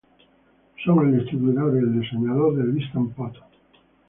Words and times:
Son 0.83 1.07
el 1.09 1.19
distribuidor 1.19 1.75
y 1.77 1.99
diseñador 1.99 2.55
del 2.57 2.75
Instant 2.81 3.13
Pot. 3.13 3.35